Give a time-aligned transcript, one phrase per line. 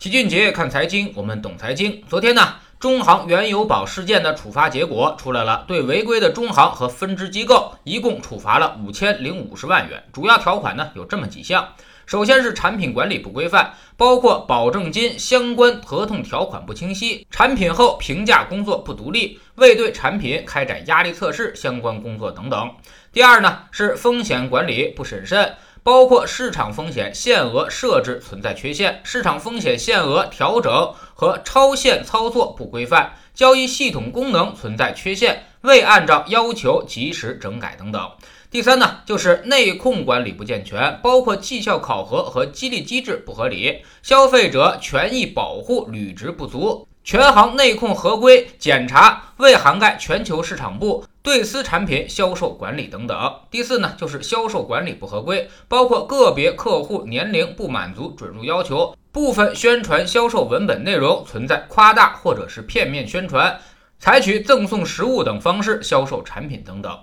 [0.00, 2.02] 齐俊杰看财经，我们懂财经。
[2.08, 10.02] 昨天呢，中行原油宝事件的处罚结果出来了，对违规的中行和分支机构一共处罚了五千零五十万元。
[10.10, 11.68] 主要条款呢有这么几项：
[12.06, 22.70] 首先是产品管理不规范，包括保证金相关合同条款不清晰，产品后评价工作不独立，未对产品开展压力测试相关工作等等。
[23.12, 25.56] 第二呢是风险管理不审慎。
[25.90, 38.08] 包括市场风险限额设置存在缺陷，市场风险限额调整和超限操作不规范，交易系统功能存在缺陷，未按照要求及时整改等等。
[38.52, 46.86] 第三呢，就是内控管理不健全，包括绩效考核和激励机制不合理，消费者权益保护履职不足。
[47.02, 53.34] 全行内控合规检查未涵盖全球市场部对私产品销售管理等等。
[53.50, 63.58] 第四呢，就是销售管理不合规，包括个别客户年龄不满足准入要求，部分宣传销售文本内容存在夸大或者是片面宣传，
[63.98, 66.98] 采取赠送实物等方式销售产品等等。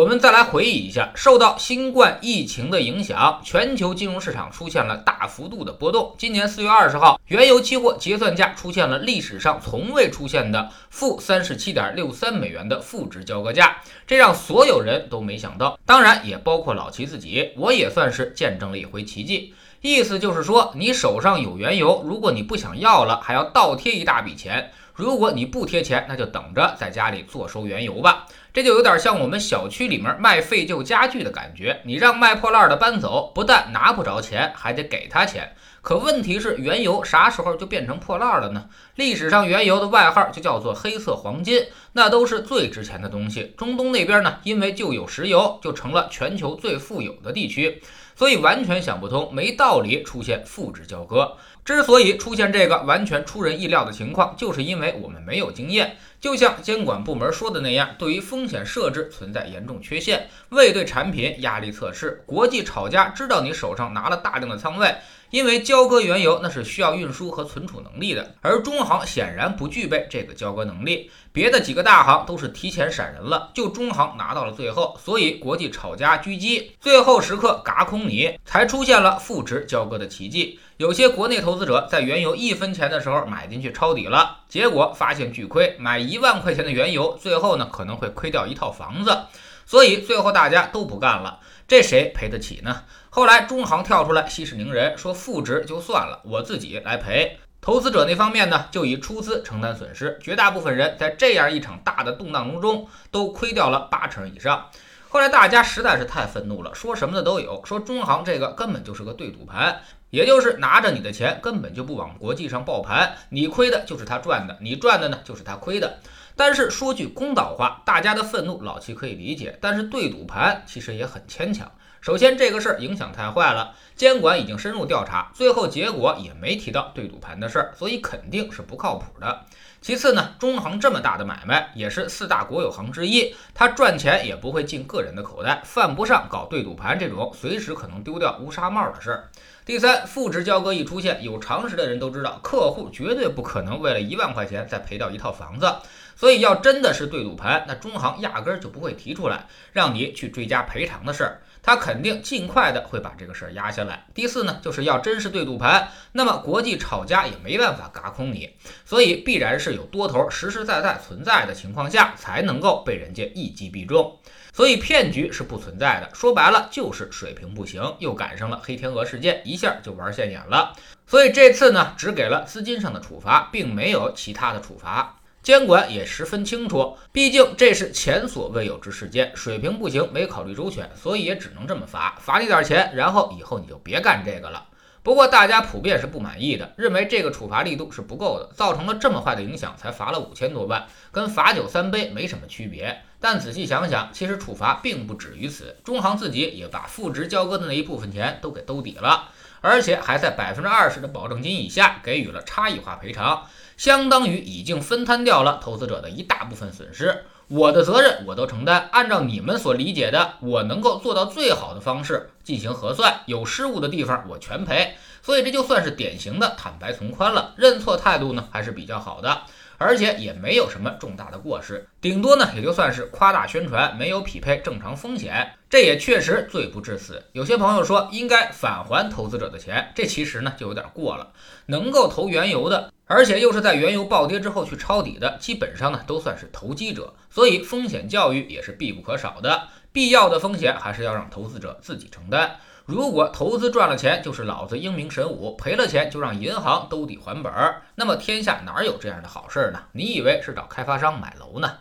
[0.00, 6.14] 我们再来回忆一下，受到新冠疫情的影响，全球金融市场出现了大幅度的波动。
[6.16, 19.52] 今年四月二十号，原油期货结算价出现了历史上从未出现的负三十七点六三美元的负值交割价，这让所有人都没想到，当然也包括老齐自己，我也算是见证了一回奇迹。
[19.82, 28.26] 意思就是说，你手上有原油，如果你不想要了，还要倒贴一大笔钱；如果你不贴钱，那就等着在家里坐收原油吧。
[28.52, 35.54] 这就有点像我们小区里面卖废旧家具的感觉，你让卖破烂的搬走，不但拿不着钱，还得给他钱。
[35.82, 38.68] 可问题是，原油啥时候就变成破烂了呢？
[38.96, 43.54] 历史上原油的外号就叫做黑色黄金，那都是最值钱的东西。
[43.56, 47.82] 中东那边呢，因为就有石油，就成了全球最富有的地区，
[48.14, 51.36] 所以完全想不通，没道理出现负值交割。
[51.64, 55.96] 之所以出现这个完全出人意料的情况，就是因为我们没有经验。
[56.20, 62.22] 就像监管部门说的那样，对于风险设置存在严重缺陷，未对产品压力测试。
[62.26, 64.94] 国际炒家知道你手上拿了大量的仓位，
[65.30, 71.10] 因为交割原油那是需要运输和存储能力的，而中行显然不具备这个交割能力。
[71.32, 80.58] 别的几个大行都是提前闪人了，就中行拿到了最后，所以国际炒家狙击，最后时刻嘎空你，才出现了负值交割的奇迹。
[80.78, 89.16] 有些国内投资者在原油一分钱的时候买进去抄底了，结果发现巨亏，买一万块钱的原油，最后呢可能会亏掉一套房子，
[89.66, 92.84] 所以最后大家都不干了，这谁赔得起呢？
[93.10, 97.38] 后来中行跳出来息事宁人，说负值就算了，我自己来赔。
[97.60, 104.70] 投资者那方面呢，就以出资承担损失，绝大部分人在这样一场大的动荡中都亏掉了八成以上。
[105.12, 109.80] 后来大家实在是太愤怒了，说什么的都有，说中行这个根本就是个对赌盘。
[110.10, 115.98] 也就是拿着你的钱，根本就不往国际上报盘，你亏的就是他赚的，你赚的呢就是他亏的。
[116.36, 121.68] 但是说句公道话，大家的愤怒老齐可以理解，但是对赌盘其实也很牵强。
[122.00, 129.44] 首先这个事儿影响太坏了，监管已经深入调查，最后结果也没提到对赌盘的事儿，所以肯定是不靠谱的。
[129.82, 139.28] 其次呢，中行这么大的买卖，也是四大国有行之一，他赚钱也不会进个人的口袋，犯不上搞对赌盘这种随时可能丢掉乌纱帽的事儿。
[139.66, 145.76] 第三，负值交割一出现，有常识的人都知道，客户绝对不可能为了一万块钱再赔掉一套房子，
[146.16, 151.40] 所以要真的是对赌盘，那中行压根儿就不会提出来让你去追加赔偿的事儿。
[151.62, 154.06] 他肯定尽快的会把这个事儿压下来。
[154.14, 158.50] 第四呢，就是要真是对赌盘，那么国际炒家也没办法嘎空你，
[158.84, 164.18] 所以必然是有多头实实在在存在的情况下，才能够被人家一击必中。
[164.52, 170.72] 所以骗局是不存在的，说白了就是水平不行，又赶上了黑天鹅事件，一下就玩现眼了。
[171.06, 175.19] 所以这次呢，只给了资金上的处罚，并没有其他的处罚。
[175.42, 184.66] 监管也十分清楚，毕竟这是前所未有之事件，水平不行，没考虑周全，所以也只能这么罚，罚你点钱，然后以后你就别干这个了。
[185.02, 193.00] 不过大家普遍是不满意的，认为这个处罚力度是不够的，造成了这么坏的影响，才罚了五千多万，跟罚酒三杯没什么区别。
[193.18, 203.46] 但仔细想想，其实处罚并不止于此，中行自己也把负值交割的那一部分钱都给兜底了，而且还在百分之二十的保证金以下给予了差异化赔偿。
[203.76, 208.90] 相当于已经分摊掉了投资者的一大部分损失，我的责任我都承担。
[208.92, 212.30] 按照你们所理解的，我能够做到最好的方式。
[212.44, 214.96] 进行核算，有失误的地方我全赔。
[215.22, 219.42] 所以这就算是典型的坦白从宽了，认错态度呢还是比较好的。
[219.80, 227.24] 而且也没有什么重大的过失，顶多呢也就算是夸大宣传，没有匹配正常风险，这也确实罪不至死。
[227.32, 231.32] 有些朋友说应该返还投资者的钱，这其实呢就有点过了。
[231.64, 239.68] 能够投原油的，而且又是在原油暴跌之后去抄底的，基本上呢都算是投机者，所以风险教育也是必不可少的。
[239.92, 242.56] 必要的风险还是要让投资者自己承担。
[242.86, 249.82] 如果投资赚了钱就是老子英明神武，赔了钱就让银行兜底还本儿，那么天下哪有这样的好事呢？
[249.92, 251.78] 你以为是找开发商买楼呢？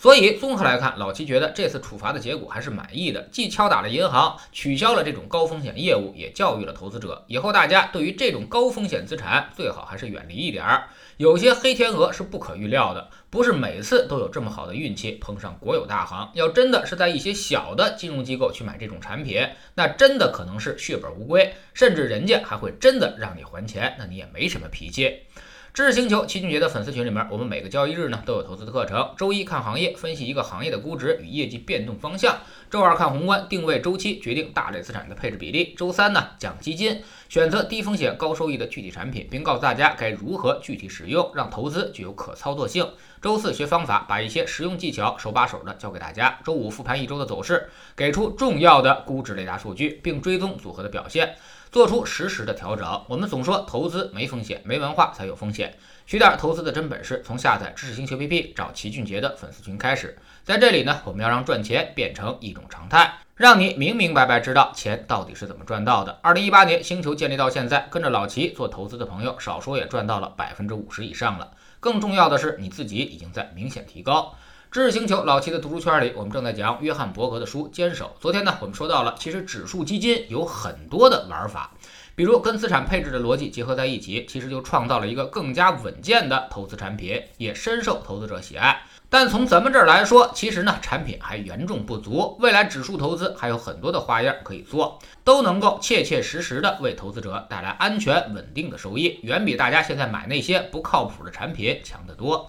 [0.00, 7.22] 所以综合来看，老齐觉得这次处罚的结果还是满意的，既敲打了银行，取消了这种高风险业务，也教育了投资者。
[7.26, 10.88] 以后大家对于这种高风险资产，最好还是远离一点儿。
[11.18, 16.30] 有些黑天鹅是不可预料的，不是每次都有这么好的运气碰上国有大行。
[16.32, 25.24] 要真的是在一些小的金融机构去买这种产品，那真的可能是血本无归，甚至人家还会真的让你还钱，那你也没什么脾气。
[25.72, 29.14] 知识星球齐俊杰的粉丝群里面，我们每个交易日呢都有投资的课程。
[29.16, 32.34] 周一看行业，分析一个行业的估值与业绩变动方向；
[32.68, 42.84] 周二看宏观，定位周期，决定大类资产的配置比例；周三呢讲基金，选择低风险高收益的具体产品，并告诉大家该如何具体使用，让投资具有可操作性。
[43.22, 46.40] 周四学方法，把一些实用技巧手把手的教给大家。
[46.44, 51.36] 周五复盘一周的走势，给出重要的估值雷达数据，并追踪组合的表现。
[51.70, 53.04] 做出实时的调整。
[53.08, 55.76] 我们总说投资没风险，没文化才有风险。
[56.06, 60.18] 学点投资的真本事，从下载知识星球 APP 找齐俊杰的粉丝群开始。
[60.42, 66.18] 在这里呢，我们要让赚钱变成一种常态，让你明明白白知道钱到底是怎么赚到的。
[66.22, 71.52] 二零一八年星球建立到现在，跟着老齐做投资的朋友，少说也赚到了百分之五十以上了。
[71.78, 74.34] 更重要的是，你自己已经在明显提高。
[74.70, 78.14] 知识星球老齐的读书圈里，我们正在讲约翰伯格的书《坚守》。
[78.22, 81.72] 昨天呢，我们说到了，其实指数基金有很多的玩法，
[82.14, 88.82] 比如跟资产配置的逻辑结合在一起，其实就创造了一个更加稳健的投资产品，也深受投资者喜爱。
[89.08, 92.36] 但从咱们这儿来说，其实呢，产品还严重不足。
[92.38, 102.48] 未来指数投资还有很多的花样可以做，都能够切切实实的为投资者带来安全稳定的收益，远比大家现在买那些不靠谱的产品强得多。